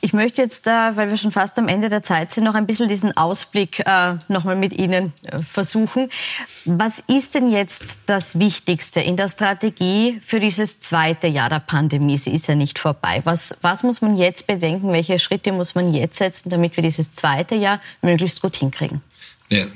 [0.00, 2.88] Ich möchte jetzt, weil wir schon fast am Ende der Zeit sind, noch ein bisschen
[2.88, 6.10] diesen Ausblick äh, nochmal mit Ihnen äh, versuchen.
[6.64, 12.18] Was ist denn jetzt das Wichtigste in der Strategie für dieses zweite Jahr der Pandemie?
[12.18, 13.20] Sie ist ja nicht vorbei.
[13.24, 14.92] Was, was muss man jetzt bedenken?
[14.92, 19.00] Welche Schritte muss man jetzt setzen, damit wir dieses zweite Jahr möglichst gut hinkriegen?
[19.48, 19.66] Ja,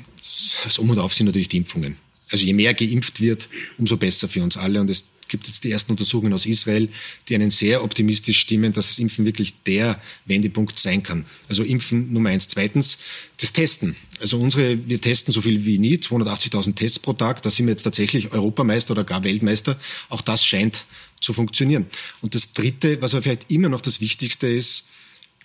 [0.64, 1.96] das Um und Auf sind natürlich die Impfungen.
[2.30, 4.80] Also je mehr geimpft wird, umso besser für uns alle.
[4.80, 6.88] Und es gibt jetzt die ersten Untersuchungen aus Israel,
[7.28, 11.24] die einen sehr optimistisch stimmen, dass das Impfen wirklich der Wendepunkt sein kann.
[11.48, 12.48] Also Impfen Nummer eins.
[12.48, 12.98] Zweitens,
[13.40, 13.96] das Testen.
[14.20, 17.42] Also unsere, wir testen so viel wie nie, 280.000 Tests pro Tag.
[17.42, 19.78] Da sind wir jetzt tatsächlich Europameister oder gar Weltmeister.
[20.08, 20.84] Auch das scheint
[21.20, 21.86] zu funktionieren.
[22.20, 24.84] Und das Dritte, was aber vielleicht immer noch das Wichtigste ist,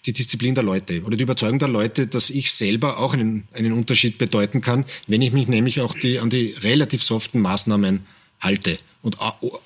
[0.05, 3.73] die Disziplin der Leute oder die Überzeugung der Leute, dass ich selber auch einen, einen
[3.73, 8.05] Unterschied bedeuten kann, wenn ich mich nämlich auch die, an die relativ soften Maßnahmen
[8.39, 9.17] halte und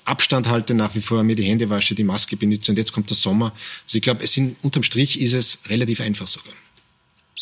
[0.04, 3.10] Abstand halte nach wie vor, mir die Hände wasche, die Maske benutze und jetzt kommt
[3.10, 3.52] der Sommer.
[3.84, 6.54] Also ich glaube, es sind, unterm Strich ist es relativ einfach sogar.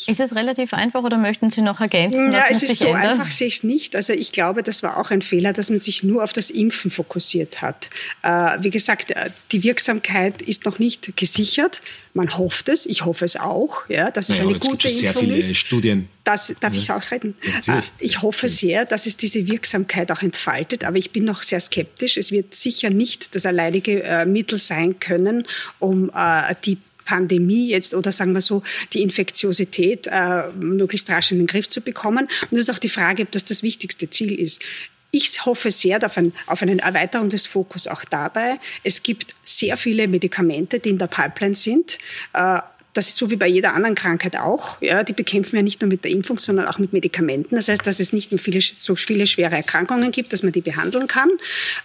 [0.06, 2.32] Ist es relativ einfach oder möchten Sie noch ergänzen?
[2.32, 3.12] Ja, es ist so ändert?
[3.12, 3.94] einfach sehe ich es nicht.
[3.94, 6.90] Also ich glaube, das war auch ein Fehler, dass man sich nur auf das Impfen
[6.90, 7.88] fokussiert hat.
[8.22, 11.82] Äh, wie gesagt, äh, die Wirksamkeit ist noch nicht gesichert.
[12.14, 15.14] Man hofft es, ich hoffe es auch, ja, dass es naja, eine gute Impfung sehr
[15.14, 15.56] viele ist.
[15.56, 16.08] Studien.
[16.24, 16.80] Das, darf ja.
[16.80, 17.36] ich ausreden?
[17.66, 21.42] Ja, äh, ich hoffe sehr, dass es diese Wirksamkeit auch entfaltet, aber ich bin noch
[21.42, 22.16] sehr skeptisch.
[22.16, 25.46] Es wird sicher nicht das alleinige äh, Mittel sein können,
[25.78, 26.78] um äh, die
[27.12, 28.62] Pandemie jetzt oder sagen wir so
[28.94, 32.24] die Infektiosität äh, möglichst rasch in den Griff zu bekommen.
[32.24, 34.62] Und das ist auch die Frage, ob das das wichtigste Ziel ist.
[35.10, 38.58] Ich hoffe sehr auf, ein, auf eine Erweiterung des Fokus auch dabei.
[38.82, 41.98] Es gibt sehr viele Medikamente, die in der Pipeline sind.
[42.32, 42.60] Äh,
[42.94, 44.80] das ist so wie bei jeder anderen Krankheit auch.
[44.82, 47.54] Ja, die bekämpfen wir nicht nur mit der Impfung, sondern auch mit Medikamenten.
[47.56, 51.06] Das heißt, dass es nicht viele, so viele schwere Erkrankungen gibt, dass man die behandeln
[51.06, 51.30] kann,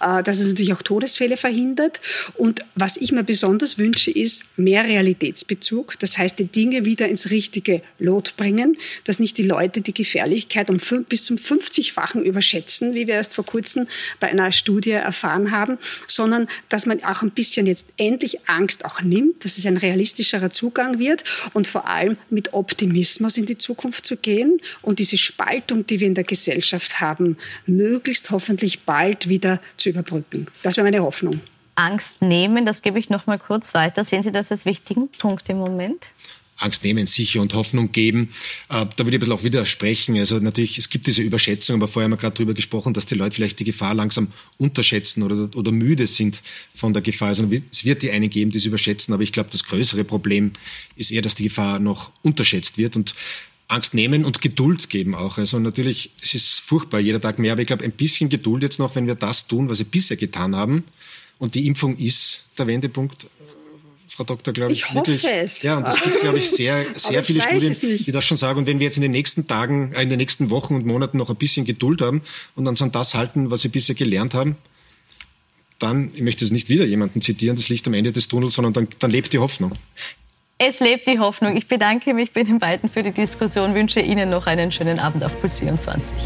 [0.01, 2.01] äh, dass es natürlich auch Todesfälle verhindert.
[2.35, 5.97] Und was ich mir besonders wünsche, ist mehr Realitätsbezug.
[5.99, 10.69] Das heißt, die Dinge wieder ins richtige Lot bringen, dass nicht die Leute die Gefährlichkeit
[10.69, 13.87] um fünf, bis zum 50-fachen überschätzen, wie wir erst vor kurzem
[14.19, 19.01] bei einer Studie erfahren haben, sondern dass man auch ein bisschen jetzt endlich Angst auch
[19.01, 19.45] nimmt.
[19.45, 24.17] Das ist ein realistischerer Zugang wird und vor allem mit Optimismus in die Zukunft zu
[24.17, 29.89] gehen und diese Spaltung, die wir in der Gesellschaft haben, möglichst hoffentlich bald wieder zu
[29.89, 30.47] überbrücken.
[30.63, 31.41] Das wäre meine Hoffnung.
[31.75, 34.03] Angst nehmen, das gebe ich noch mal kurz weiter.
[34.03, 36.03] Sehen Sie das als wichtigen Punkt im Moment?
[36.57, 38.29] Angst nehmen, sicher und Hoffnung geben.
[38.69, 40.17] Äh, da würde ich ein bisschen auch widersprechen.
[40.17, 43.15] Also natürlich, es gibt diese Überschätzung, aber vorher haben wir gerade darüber gesprochen, dass die
[43.15, 46.41] Leute vielleicht die Gefahr langsam unterschätzen oder, oder müde sind
[46.73, 47.29] von der Gefahr.
[47.29, 50.51] Also es wird die einen geben, die es überschätzen, aber ich glaube, das größere Problem
[50.95, 53.13] ist eher, dass die Gefahr noch unterschätzt wird und
[53.67, 55.37] Angst nehmen und Geduld geben auch.
[55.37, 58.79] Also natürlich, es ist furchtbar, jeder Tag mehr, aber ich glaube, ein bisschen Geduld jetzt
[58.79, 60.85] noch, wenn wir das tun, was wir bisher getan haben.
[61.37, 63.27] Und die Impfung ist der Wendepunkt
[64.17, 64.80] Frau Doktor, glaube ich.
[64.80, 65.62] Ich hoffe wirklich, es.
[65.62, 68.58] Ja, und es gibt, glaube ich, sehr, sehr viele Studien, die das schon sagen.
[68.58, 71.19] Und wenn wir jetzt in den nächsten Tagen, äh, in den nächsten Wochen und Monaten
[71.19, 72.23] noch ein bisschen Geduld haben
[72.56, 74.56] und uns an das halten, was wir bisher gelernt haben,
[75.77, 78.73] dann, ich möchte es nicht wieder jemanden zitieren, das Licht am Ende des Tunnels, sondern
[78.73, 79.73] dann, dann lebt die Hoffnung.
[80.58, 81.56] Es lebt die Hoffnung.
[81.56, 85.23] Ich bedanke mich bei den beiden für die Diskussion, wünsche Ihnen noch einen schönen Abend
[85.23, 86.17] auf Puls 24.